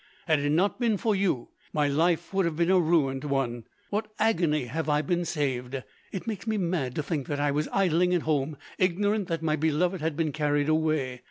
[0.25, 3.65] Had it not been for you, my life would have been a ruined one.
[3.91, 5.75] What agony have I been saved!
[6.11, 9.55] It makes me mad, to think that I was idling at home, ignorant that my
[9.55, 11.19] beloved had been carried away.